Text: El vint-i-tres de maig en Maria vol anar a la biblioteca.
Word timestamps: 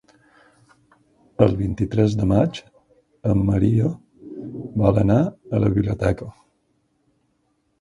El 1.45 1.51
vint-i-tres 1.59 2.15
de 2.21 2.27
maig 2.31 2.61
en 3.33 3.43
Maria 3.51 3.91
vol 4.85 4.99
anar 5.03 5.19
a 5.27 5.61
la 5.65 5.71
biblioteca. 5.77 6.31